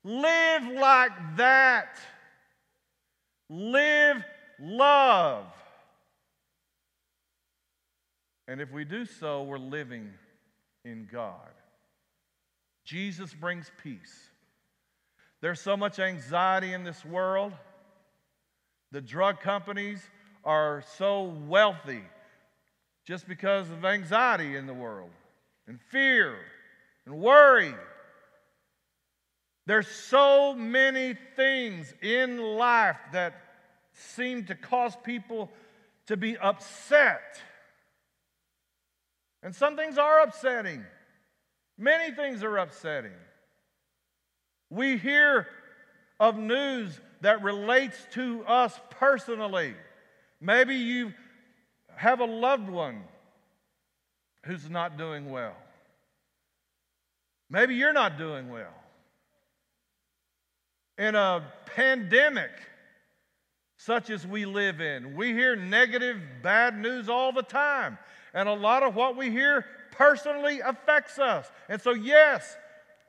Live 0.03 0.67
like 0.67 1.37
that. 1.37 1.97
Live 3.49 4.23
love. 4.59 5.45
And 8.47 8.59
if 8.59 8.71
we 8.71 8.83
do 8.83 9.05
so, 9.05 9.43
we're 9.43 9.57
living 9.57 10.09
in 10.83 11.07
God. 11.11 11.51
Jesus 12.91 13.33
brings 13.33 13.71
peace. 13.81 14.29
There's 15.39 15.61
so 15.61 15.77
much 15.77 15.97
anxiety 15.97 16.73
in 16.73 16.83
this 16.83 17.05
world. 17.05 17.53
The 18.91 18.99
drug 18.99 19.39
companies 19.39 20.01
are 20.43 20.83
so 20.97 21.23
wealthy 21.47 22.03
just 23.07 23.29
because 23.29 23.69
of 23.69 23.85
anxiety 23.85 24.57
in 24.57 24.67
the 24.67 24.73
world 24.73 25.11
and 25.69 25.79
fear 25.89 26.35
and 27.05 27.15
worry. 27.17 27.73
There's 29.67 29.87
so 29.87 30.53
many 30.53 31.15
things 31.37 31.93
in 32.01 32.39
life 32.39 32.99
that 33.13 33.35
seem 33.93 34.43
to 34.47 34.55
cause 34.55 34.97
people 35.05 35.49
to 36.07 36.17
be 36.17 36.37
upset. 36.37 37.41
And 39.41 39.55
some 39.55 39.77
things 39.77 39.97
are 39.97 40.23
upsetting. 40.23 40.83
Many 41.81 42.13
things 42.13 42.43
are 42.43 42.57
upsetting. 42.57 43.17
We 44.69 44.97
hear 44.97 45.47
of 46.19 46.37
news 46.37 46.99
that 47.21 47.41
relates 47.41 47.97
to 48.11 48.45
us 48.45 48.79
personally. 48.91 49.73
Maybe 50.39 50.75
you 50.75 51.11
have 51.95 52.19
a 52.19 52.25
loved 52.25 52.69
one 52.69 53.01
who's 54.45 54.69
not 54.69 54.95
doing 54.95 55.31
well. 55.31 55.55
Maybe 57.49 57.73
you're 57.73 57.93
not 57.93 58.15
doing 58.15 58.51
well. 58.51 58.75
In 60.99 61.15
a 61.15 61.43
pandemic 61.65 62.51
such 63.77 64.11
as 64.11 64.27
we 64.27 64.45
live 64.45 64.81
in, 64.81 65.15
we 65.15 65.33
hear 65.33 65.55
negative, 65.55 66.17
bad 66.43 66.77
news 66.77 67.09
all 67.09 67.31
the 67.31 67.41
time. 67.41 67.97
And 68.35 68.47
a 68.47 68.53
lot 68.53 68.83
of 68.83 68.93
what 68.93 69.17
we 69.17 69.31
hear 69.31 69.65
personally 69.91 70.59
affects 70.61 71.19
us. 71.19 71.49
And 71.69 71.81
so, 71.81 71.91
yes, 71.91 72.55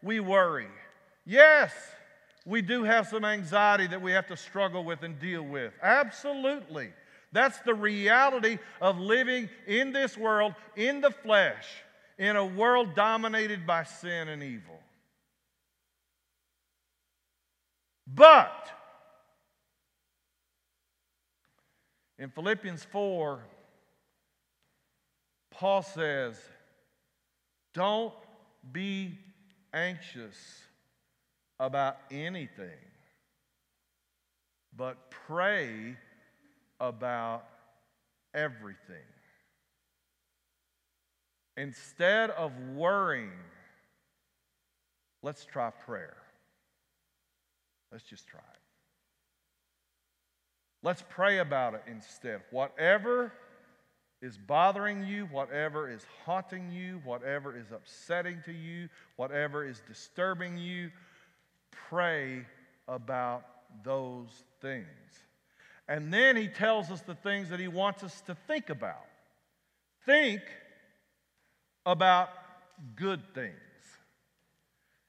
we 0.02 0.20
worry. 0.20 0.68
Yes, 1.24 1.72
we 2.44 2.62
do 2.62 2.82
have 2.84 3.06
some 3.08 3.24
anxiety 3.24 3.86
that 3.86 4.02
we 4.02 4.12
have 4.12 4.26
to 4.28 4.36
struggle 4.36 4.84
with 4.84 5.02
and 5.02 5.18
deal 5.18 5.42
with. 5.42 5.72
Absolutely. 5.82 6.90
That's 7.32 7.58
the 7.60 7.74
reality 7.74 8.58
of 8.80 8.98
living 8.98 9.48
in 9.66 9.92
this 9.92 10.18
world, 10.18 10.54
in 10.76 11.00
the 11.00 11.10
flesh, 11.10 11.66
in 12.18 12.36
a 12.36 12.44
world 12.44 12.94
dominated 12.94 13.66
by 13.66 13.84
sin 13.84 14.28
and 14.28 14.42
evil. 14.42 14.78
But 18.06 18.70
in 22.18 22.28
Philippians 22.30 22.84
4, 22.84 23.40
Paul 25.50 25.82
says, 25.82 26.36
Don't 27.75 28.12
be 28.73 29.19
anxious 29.73 30.37
about 31.59 31.97
anything, 32.11 32.79
but 34.76 35.11
pray 35.11 35.97
about 36.81 37.45
everything. 38.35 38.97
Instead 41.57 42.31
of 42.31 42.52
worrying, 42.75 43.31
let's 45.23 45.45
try 45.45 45.71
prayer. 45.71 46.17
Let's 47.91 48.05
just 48.05 48.26
try 48.26 48.41
it. 48.41 48.59
Let's 50.83 51.05
pray 51.09 51.38
about 51.38 51.75
it 51.75 51.83
instead. 51.87 52.41
Whatever 52.50 53.33
is 54.23 54.38
bothering 54.38 55.05
you, 55.05 55.26
whatever 55.26 55.91
is 55.91 56.07
haunting 56.25 56.71
you, 56.71 57.02
whatever 57.05 57.59
is 57.59 57.73
upsetting 57.73 58.41
to 58.45 58.52
you, 58.52 58.88
whatever 59.17 59.67
is 59.67 59.83
disturbing 59.88 60.57
you, 60.57 60.91
pray 61.91 62.47
about 62.87 63.43
those 63.85 64.45
things. 64.61 64.87
And 65.88 66.14
then 66.14 66.37
he 66.37 66.47
tells 66.47 66.91
us 66.91 67.00
the 67.00 67.17
things 67.17 67.50
that 67.50 67.59
he 67.59 67.67
wants 67.67 68.05
us 68.05 68.21
to 68.23 68.37
think 68.47 68.71
about. 68.71 69.05
Think 70.07 70.43
about 71.85 72.29
good 72.95 73.21
things. 73.35 73.52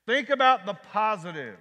Think 0.08 0.32
about 0.32 0.66
the 0.66 0.74
positive. 0.74 1.58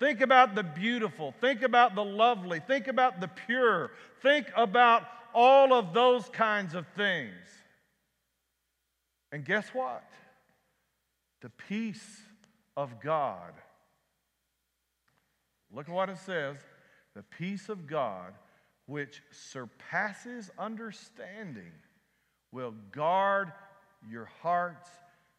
Think 0.00 0.22
about 0.22 0.54
the 0.54 0.62
beautiful. 0.62 1.34
Think 1.40 1.62
about 1.62 1.94
the 1.94 2.04
lovely. 2.04 2.60
Think 2.60 2.88
about 2.88 3.20
the 3.20 3.28
pure. 3.28 3.90
Think 4.22 4.46
about 4.56 5.02
all 5.34 5.74
of 5.74 5.92
those 5.92 6.28
kinds 6.28 6.74
of 6.74 6.86
things. 6.96 7.34
And 9.32 9.44
guess 9.44 9.68
what? 9.74 10.04
The 11.42 11.50
peace 11.50 12.20
of 12.76 13.00
God. 13.00 13.52
Look 15.72 15.88
at 15.88 15.94
what 15.94 16.08
it 16.08 16.18
says 16.18 16.58
the 17.14 17.22
peace 17.22 17.68
of 17.68 17.86
God, 17.86 18.34
which 18.86 19.22
surpasses 19.30 20.50
understanding, 20.58 21.72
will 22.52 22.74
guard 22.92 23.52
your 24.08 24.28
hearts 24.42 24.88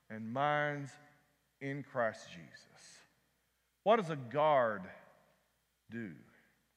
and 0.10 0.32
minds 0.32 0.92
in 1.62 1.84
Christ 1.84 2.28
Jesus. 2.30 3.00
What 3.84 3.98
does 3.98 4.10
a 4.10 4.16
guard 4.16 4.84
do? 5.92 6.12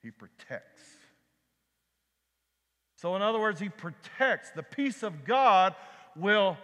He 0.03 0.11
protects. 0.11 0.98
So, 2.99 3.15
in 3.15 3.23
other 3.23 3.39
words, 3.39 3.61
he 3.61 3.69
protects. 3.69 4.51
The 4.51 4.65
peace 4.65 5.05
of 5.05 5.25
God 5.25 5.77
will 6.17 6.59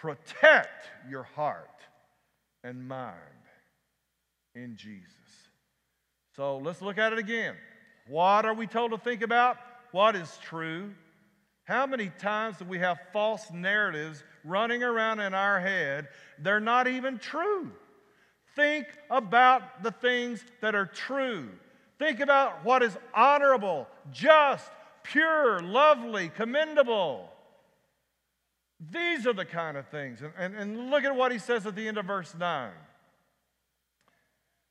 protect 0.00 0.86
your 1.10 1.24
heart 1.24 1.68
and 2.62 2.88
mind 2.88 3.18
in 4.54 4.76
Jesus. 4.76 5.10
So, 6.36 6.56
let's 6.56 6.80
look 6.80 6.96
at 6.96 7.12
it 7.12 7.18
again. 7.18 7.54
What 8.08 8.46
are 8.46 8.54
we 8.54 8.66
told 8.66 8.92
to 8.92 8.98
think 8.98 9.20
about? 9.20 9.58
What 9.92 10.16
is 10.16 10.38
true? 10.42 10.90
How 11.64 11.86
many 11.86 12.10
times 12.18 12.56
do 12.56 12.64
we 12.64 12.78
have 12.78 12.98
false 13.12 13.50
narratives 13.52 14.24
running 14.42 14.82
around 14.82 15.20
in 15.20 15.34
our 15.34 15.60
head? 15.60 16.08
They're 16.38 16.60
not 16.60 16.88
even 16.88 17.18
true. 17.18 17.70
Think 18.56 18.86
about 19.10 19.82
the 19.82 19.90
things 19.90 20.42
that 20.62 20.74
are 20.74 20.86
true. 20.86 21.50
Think 21.98 22.20
about 22.20 22.64
what 22.64 22.82
is 22.82 22.96
honorable, 23.12 23.86
just, 24.10 24.70
pure, 25.04 25.60
lovely, 25.60 26.28
commendable. 26.28 27.30
These 28.90 29.26
are 29.26 29.32
the 29.32 29.44
kind 29.44 29.76
of 29.76 29.86
things. 29.88 30.20
And, 30.20 30.32
and, 30.36 30.56
and 30.56 30.90
look 30.90 31.04
at 31.04 31.14
what 31.14 31.30
he 31.30 31.38
says 31.38 31.64
at 31.66 31.76
the 31.76 31.86
end 31.86 31.96
of 31.96 32.06
verse 32.06 32.34
9. 32.36 32.72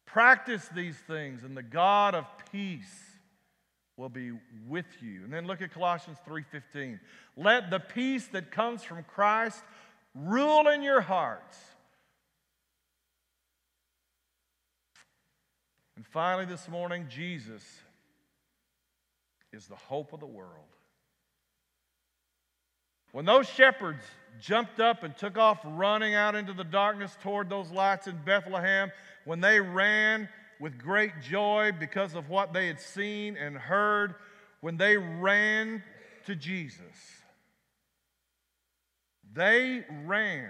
Practice 0.06 0.68
these 0.76 0.98
things, 0.98 1.44
and 1.44 1.56
the 1.56 1.64
God 1.64 2.14
of 2.14 2.26
peace 2.52 3.02
will 3.98 4.10
be 4.10 4.32
with 4.68 4.86
you. 5.02 5.24
And 5.24 5.34
then 5.34 5.48
look 5.48 5.62
at 5.62 5.72
Colossians 5.72 6.18
3:15. 6.28 7.00
Let 7.36 7.70
the 7.70 7.80
peace 7.80 8.28
that 8.28 8.52
comes 8.52 8.84
from 8.84 9.04
Christ 9.04 9.64
rule 10.14 10.68
in 10.68 10.82
your 10.82 11.02
hearts. 11.02 11.58
And 15.96 16.06
finally 16.06 16.46
this 16.46 16.68
morning 16.68 17.08
Jesus 17.10 17.64
is 19.54 19.68
the 19.68 19.76
hope 19.76 20.12
of 20.12 20.20
the 20.20 20.26
world. 20.26 20.66
When 23.14 23.26
those 23.26 23.48
shepherds 23.48 24.04
jumped 24.42 24.80
up 24.80 25.04
and 25.04 25.16
took 25.16 25.38
off 25.38 25.60
running 25.64 26.16
out 26.16 26.34
into 26.34 26.52
the 26.52 26.64
darkness 26.64 27.16
toward 27.22 27.48
those 27.48 27.70
lights 27.70 28.08
in 28.08 28.18
Bethlehem, 28.26 28.92
when 29.26 29.40
they 29.40 29.60
ran 29.60 30.28
with 30.60 30.80
great 30.80 31.22
joy 31.22 31.72
because 31.80 32.16
of 32.16 32.30
what 32.30 32.54
they 32.54 32.66
had 32.66 32.82
seen 32.82 33.38
and 33.38 33.56
heard, 33.56 34.16
when 34.62 34.78
they 34.78 34.98
ran 34.98 35.84
to 36.26 36.36
Jesus, 36.36 36.98
they 39.32 39.86
ran 40.06 40.50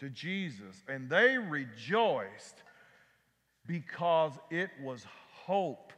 to 0.00 0.08
Jesus 0.08 0.82
and 0.88 1.10
they 1.10 1.36
rejoiced 1.36 2.62
because 3.66 4.32
it 4.50 4.70
was 4.82 5.04
hope 5.44 5.92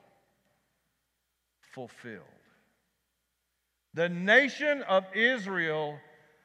fulfilled. 1.79 2.25
The 3.95 4.09
nation 4.09 4.83
of 4.83 5.05
Israel 5.15 5.97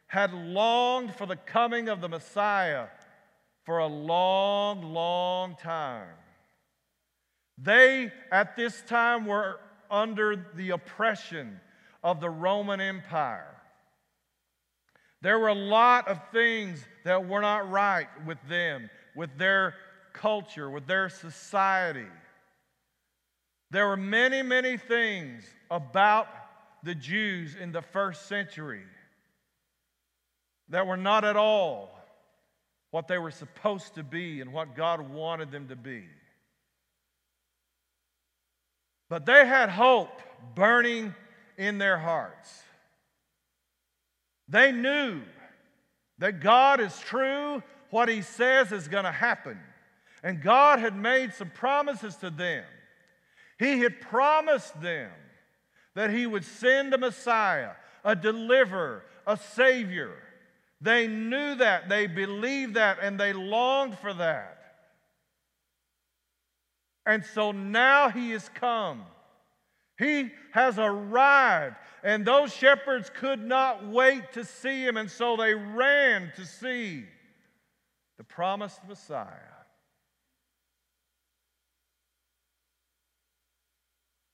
had 0.06 0.32
longed 0.32 1.16
for 1.16 1.26
the 1.26 1.36
coming 1.36 1.90
of 1.90 2.02
the 2.02 2.08
Messiah 2.08 2.86
for 3.64 3.80
a 3.80 3.88
long, 3.88 4.84
long 4.94 5.56
time. 5.56 6.14
They, 7.58 8.12
at 8.32 8.56
this 8.56 8.84
time, 8.84 9.26
were 9.26 9.60
under 9.90 10.46
the 10.54 10.70
oppression 10.70 11.60
of 12.04 12.22
the 12.22 12.30
Roman 12.30 12.80
Empire. 12.80 13.56
There 15.24 15.40
were 15.40 15.48
a 15.48 15.56
lot 15.56 16.08
of 16.08 16.20
things 16.32 16.86
that 17.06 17.28
were 17.28 17.42
not 17.42 17.72
right 17.72 18.08
with 18.28 18.38
them, 18.48 18.88
with 19.16 19.36
their 19.40 19.74
culture, 20.14 20.70
with 20.70 20.86
their 20.86 21.10
society. 21.10 22.06
There 23.74 23.88
were 23.88 23.98
many, 23.98 24.44
many 24.44 24.78
things 24.78 25.44
about 25.72 26.28
the 26.84 26.94
Jews 26.94 27.56
in 27.56 27.72
the 27.72 27.82
first 27.82 28.28
century 28.28 28.84
that 30.70 30.86
were 30.86 30.96
not 30.96 31.26
at 31.26 31.36
all 31.36 31.90
what 32.92 33.08
they 33.08 33.18
were 33.18 33.32
supposed 33.32 33.96
to 33.96 34.04
be 34.04 34.42
and 34.42 34.54
what 34.54 34.76
God 34.76 35.10
wanted 35.10 35.50
them 35.50 35.70
to 35.70 35.76
be. 35.76 36.04
But 39.10 39.26
they 39.26 39.44
had 39.44 39.70
hope 39.70 40.22
burning 40.54 41.16
in 41.58 41.80
their 41.80 41.98
hearts. 41.98 42.62
They 44.48 44.72
knew 44.72 45.20
that 46.20 46.42
God 46.42 46.80
is 46.80 47.00
true, 47.00 47.64
what 47.90 48.08
He 48.08 48.22
says 48.22 48.72
is 48.72 48.88
going 48.88 49.06
to 49.06 49.12
happen. 49.12 49.60
And 50.22 50.44
God 50.44 50.78
had 50.78 50.96
made 50.96 51.34
some 51.34 51.50
promises 51.50 52.16
to 52.18 52.30
them. 52.30 52.66
He 53.60 53.80
had 53.80 54.02
promised 54.02 54.80
them 54.82 55.12
that 55.96 56.10
He 56.10 56.26
would 56.26 56.44
send 56.44 56.94
a 56.94 56.98
Messiah, 56.98 57.72
a 58.04 58.16
deliverer, 58.16 59.06
a 59.26 59.38
Savior. 59.38 60.14
They 60.82 61.08
knew 61.08 61.56
that, 61.56 61.88
they 61.88 62.08
believed 62.08 62.74
that, 62.74 62.98
and 63.02 63.20
they 63.20 63.34
longed 63.34 63.98
for 64.00 64.14
that. 64.14 64.60
And 67.06 67.24
so 67.24 67.52
now 67.52 68.10
He 68.10 68.32
has 68.32 68.50
come. 68.50 69.04
He 69.98 70.32
has 70.52 70.78
arrived. 70.78 71.76
And 72.04 72.26
those 72.26 72.54
shepherds 72.54 73.10
could 73.14 73.42
not 73.42 73.88
wait 73.88 74.34
to 74.34 74.44
see 74.44 74.86
Him, 74.86 74.98
and 74.98 75.10
so 75.10 75.38
they 75.38 75.54
ran 75.54 76.32
to 76.36 76.46
see 76.46 77.06
the 78.18 78.24
promised 78.24 78.82
Messiah. 78.88 79.53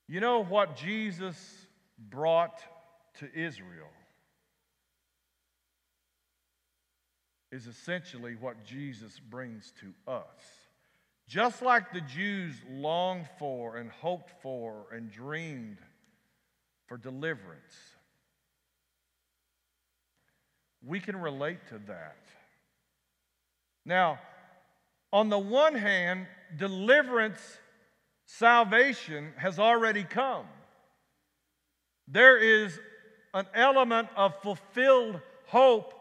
You 0.10 0.20
know 0.20 0.44
what 0.44 0.76
Jesus 0.76 1.38
brought 2.10 2.60
to 3.20 3.30
Israel? 3.34 3.88
is 7.52 7.68
essentially 7.68 8.36
what 8.40 8.64
Jesus 8.64 9.20
brings 9.20 9.74
to 9.80 10.12
us. 10.12 10.26
Just 11.28 11.62
like 11.62 11.94
the 11.94 12.02
Jews 12.02 12.56
longed 12.70 13.28
for 13.38 13.78
and 13.78 13.90
hoped 13.90 14.32
for 14.42 14.86
and 14.94 15.12
dreamed 15.12 15.78
for 16.88 16.98
deliverance, 16.98 17.76
we 20.84 21.00
can 21.00 21.20
relate 21.20 21.68
to 21.70 21.80
that. 21.88 22.18
Now, 23.86 24.20
on 25.12 25.30
the 25.30 25.40
one 25.40 25.76
hand, 25.76 26.28
deliverance, 26.56 27.40
salvation 28.38 29.34
has 29.38 29.58
already 29.58 30.04
come. 30.04 30.46
There 32.08 32.38
is 32.38 32.80
an 33.34 33.48
element 33.56 34.10
of 34.16 34.40
fulfilled 34.42 35.20
hope 35.48 35.94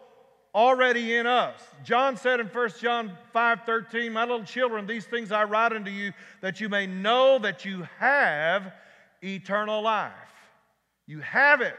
already 0.55 1.17
in 1.17 1.27
us. 1.27 1.61
John 1.85 2.17
said 2.17 2.41
in 2.41 2.47
1 2.49 2.71
John 2.81 3.17
5 3.33 3.61
13, 3.65 4.13
My 4.13 4.23
little 4.23 4.45
children, 4.45 4.87
these 4.87 5.07
things 5.07 5.33
I 5.33 5.45
write 5.45 5.73
unto 5.73 5.91
you 5.91 6.13
that 6.43 6.61
you 6.61 6.69
may 6.69 6.87
know 6.87 7.39
that 7.39 7.65
you 7.65 7.89
have 7.99 8.73
eternal 9.23 9.83
life. 9.83 10.13
You 11.07 11.21
have 11.21 11.63
it. 11.63 11.75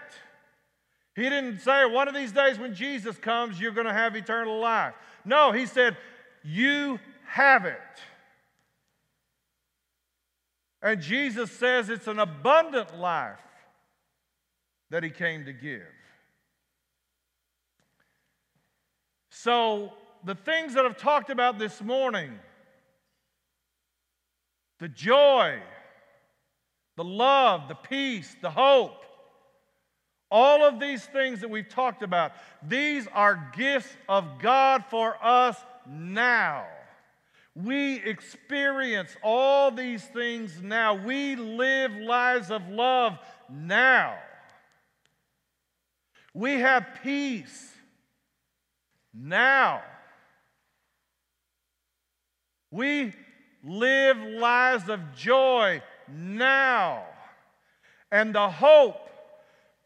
He 1.15 1.23
didn't 1.23 1.59
say 1.59 1.85
one 1.85 2.07
of 2.07 2.15
these 2.15 2.31
days 2.31 2.57
when 2.57 2.73
Jesus 2.73 3.17
comes, 3.17 3.59
you're 3.59 3.71
going 3.71 3.87
to 3.87 3.93
have 3.93 4.15
eternal 4.15 4.59
life. 4.59 4.93
No, 5.25 5.51
he 5.51 5.67
said, 5.67 5.95
You 6.43 6.99
have 7.25 7.65
it. 7.65 7.77
And 10.81 11.01
Jesus 11.01 11.51
says 11.51 11.89
it's 11.89 12.07
an 12.07 12.19
abundant 12.19 12.97
life 12.97 13.39
that 14.89 15.03
he 15.03 15.09
came 15.09 15.45
to 15.45 15.53
give. 15.53 15.81
So, 19.29 19.93
the 20.23 20.35
things 20.35 20.73
that 20.73 20.85
I've 20.85 20.97
talked 20.97 21.29
about 21.29 21.59
this 21.59 21.81
morning 21.81 22.39
the 24.79 24.87
joy, 24.87 25.59
the 26.95 27.03
love, 27.03 27.67
the 27.67 27.75
peace, 27.75 28.33
the 28.41 28.49
hope, 28.49 29.03
all 30.31 30.63
of 30.63 30.79
these 30.79 31.03
things 31.05 31.41
that 31.41 31.49
we've 31.49 31.67
talked 31.67 32.01
about, 32.01 32.31
these 32.65 33.07
are 33.13 33.51
gifts 33.57 33.89
of 34.07 34.39
God 34.39 34.85
for 34.89 35.17
us 35.21 35.57
now. 35.85 36.65
We 37.63 37.95
experience 37.97 39.15
all 39.21 39.69
these 39.71 40.03
things 40.03 40.61
now. 40.61 40.93
We 40.93 41.35
live 41.35 41.93
lives 41.93 42.51
of 42.51 42.69
love 42.69 43.17
now. 43.49 44.17
We 46.33 46.59
have 46.59 46.85
peace 47.03 47.73
now. 49.13 49.81
We 52.71 53.13
live 53.63 54.17
lives 54.17 54.87
of 54.87 55.13
joy 55.15 55.81
now. 56.07 57.03
And 58.09 58.33
the 58.33 58.49
hope 58.49 59.09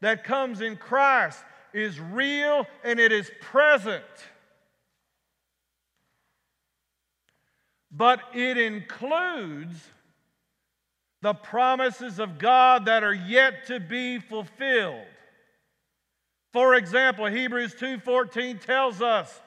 that 0.00 0.22
comes 0.22 0.60
in 0.60 0.76
Christ 0.76 1.42
is 1.72 1.98
real 1.98 2.66
and 2.84 3.00
it 3.00 3.10
is 3.10 3.30
present. 3.40 4.04
But 7.96 8.20
it 8.34 8.58
includes 8.58 9.88
the 11.22 11.32
promises 11.32 12.18
of 12.18 12.38
God 12.38 12.86
that 12.86 13.04
are 13.04 13.14
yet 13.14 13.66
to 13.68 13.78
be 13.78 14.18
fulfilled. 14.18 15.06
For 16.52 16.74
example, 16.74 17.26
Hebrews 17.26 17.74
2:14 17.76 18.58
tells 18.58 19.00
us 19.00 19.40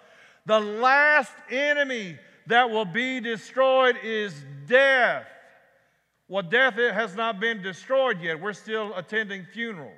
the 0.46 0.60
last 0.60 1.34
enemy 1.50 2.18
that 2.48 2.70
will 2.70 2.86
be 2.86 3.20
destroyed 3.20 3.98
is 4.02 4.34
death. 4.66 5.28
Well, 6.30 6.44
death 6.44 6.76
has 6.76 7.16
not 7.16 7.40
been 7.40 7.62
destroyed 7.62 8.22
yet. 8.22 8.40
We're 8.40 8.54
still 8.54 8.96
attending 8.96 9.46
funerals. 9.46 9.94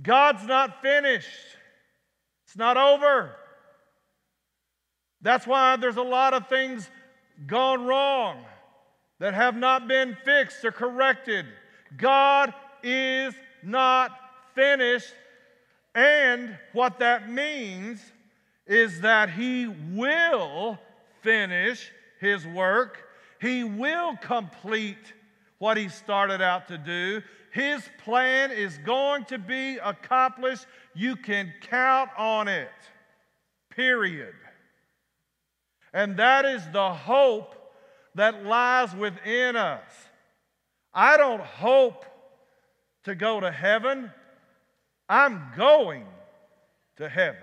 God's 0.00 0.46
not 0.46 0.80
finished, 0.80 1.56
it's 2.44 2.56
not 2.56 2.76
over. 2.76 3.36
That's 5.22 5.46
why 5.46 5.76
there's 5.76 5.96
a 5.96 6.02
lot 6.02 6.34
of 6.34 6.48
things 6.48 6.88
gone 7.46 7.84
wrong 7.84 8.44
that 9.18 9.34
have 9.34 9.56
not 9.56 9.86
been 9.86 10.16
fixed 10.24 10.64
or 10.64 10.72
corrected. 10.72 11.46
God 11.96 12.54
is 12.82 13.34
not 13.62 14.12
finished. 14.54 15.12
And 15.94 16.56
what 16.72 16.98
that 17.00 17.30
means 17.30 18.00
is 18.66 19.00
that 19.02 19.30
He 19.30 19.66
will 19.66 20.78
finish 21.22 21.90
His 22.20 22.46
work, 22.46 22.98
He 23.40 23.64
will 23.64 24.16
complete 24.16 25.12
what 25.58 25.76
He 25.76 25.88
started 25.88 26.40
out 26.40 26.68
to 26.68 26.78
do. 26.78 27.22
His 27.52 27.82
plan 28.04 28.52
is 28.52 28.78
going 28.78 29.24
to 29.26 29.38
be 29.38 29.76
accomplished. 29.78 30.66
You 30.94 31.16
can 31.16 31.52
count 31.62 32.10
on 32.16 32.46
it. 32.46 32.70
Period. 33.70 34.34
And 35.92 36.16
that 36.16 36.44
is 36.44 36.62
the 36.72 36.92
hope 36.92 37.54
that 38.14 38.44
lies 38.44 38.94
within 38.94 39.56
us. 39.56 39.90
I 40.92 41.16
don't 41.16 41.42
hope 41.42 42.04
to 43.04 43.14
go 43.14 43.40
to 43.40 43.50
heaven, 43.50 44.10
I'm 45.08 45.52
going 45.56 46.04
to 46.96 47.08
heaven. 47.08 47.40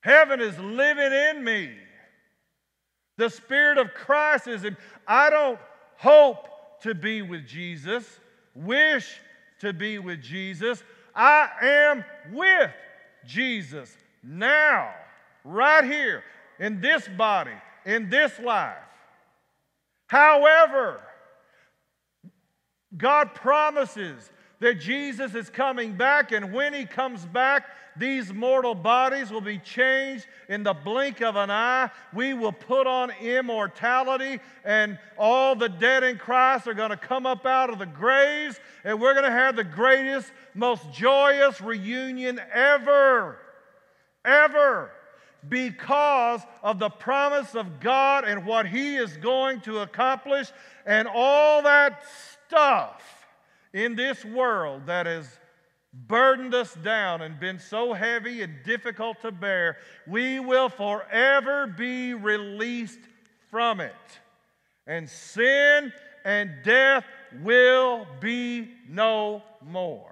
Heaven 0.00 0.40
is 0.40 0.58
living 0.58 1.12
in 1.12 1.44
me. 1.44 1.70
The 3.18 3.30
Spirit 3.30 3.78
of 3.78 3.94
Christ 3.94 4.46
is 4.46 4.64
in. 4.64 4.76
I 5.06 5.30
don't 5.30 5.58
hope 5.96 6.48
to 6.82 6.94
be 6.94 7.22
with 7.22 7.46
Jesus 7.46 8.04
wish 8.54 9.20
to 9.60 9.72
be 9.72 9.98
with 9.98 10.22
Jesus. 10.22 10.82
I 11.14 11.48
am 11.62 12.04
with 12.32 12.70
Jesus 13.26 13.96
now, 14.22 14.92
right 15.44 15.84
here, 15.84 16.22
in 16.62 16.80
this 16.80 17.08
body, 17.08 17.50
in 17.84 18.08
this 18.08 18.38
life. 18.38 18.76
However, 20.06 21.00
God 22.96 23.34
promises 23.34 24.30
that 24.60 24.78
Jesus 24.78 25.34
is 25.34 25.50
coming 25.50 25.96
back, 25.96 26.30
and 26.30 26.52
when 26.52 26.72
He 26.72 26.84
comes 26.84 27.26
back, 27.26 27.66
these 27.96 28.32
mortal 28.32 28.76
bodies 28.76 29.32
will 29.32 29.40
be 29.40 29.58
changed 29.58 30.26
in 30.48 30.62
the 30.62 30.72
blink 30.72 31.20
of 31.20 31.34
an 31.34 31.50
eye. 31.50 31.90
We 32.14 32.32
will 32.32 32.52
put 32.52 32.86
on 32.86 33.10
immortality, 33.20 34.38
and 34.64 35.00
all 35.18 35.56
the 35.56 35.68
dead 35.68 36.04
in 36.04 36.16
Christ 36.16 36.68
are 36.68 36.74
going 36.74 36.90
to 36.90 36.96
come 36.96 37.26
up 37.26 37.44
out 37.44 37.70
of 37.70 37.80
the 37.80 37.86
graves, 37.86 38.60
and 38.84 39.00
we're 39.00 39.14
going 39.14 39.26
to 39.26 39.32
have 39.32 39.56
the 39.56 39.64
greatest, 39.64 40.30
most 40.54 40.92
joyous 40.92 41.60
reunion 41.60 42.40
ever. 42.54 43.38
Ever. 44.24 44.92
Because 45.48 46.40
of 46.62 46.78
the 46.78 46.90
promise 46.90 47.54
of 47.54 47.80
God 47.80 48.24
and 48.24 48.46
what 48.46 48.66
He 48.66 48.96
is 48.96 49.16
going 49.16 49.60
to 49.62 49.80
accomplish, 49.80 50.50
and 50.86 51.08
all 51.08 51.62
that 51.62 52.02
stuff 52.46 53.02
in 53.72 53.96
this 53.96 54.24
world 54.24 54.86
that 54.86 55.06
has 55.06 55.26
burdened 55.92 56.54
us 56.54 56.74
down 56.74 57.22
and 57.22 57.38
been 57.38 57.58
so 57.58 57.92
heavy 57.92 58.42
and 58.42 58.62
difficult 58.64 59.20
to 59.22 59.30
bear, 59.30 59.76
we 60.06 60.40
will 60.40 60.68
forever 60.68 61.66
be 61.66 62.14
released 62.14 63.00
from 63.50 63.80
it. 63.80 63.94
And 64.86 65.08
sin 65.08 65.92
and 66.24 66.50
death 66.64 67.04
will 67.42 68.06
be 68.20 68.70
no 68.88 69.42
more. 69.64 70.11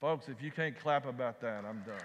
Folks, 0.00 0.28
if 0.28 0.40
you 0.40 0.52
can't 0.52 0.78
clap 0.78 1.06
about 1.06 1.40
that, 1.40 1.64
I'm 1.64 1.82
done. 1.84 1.98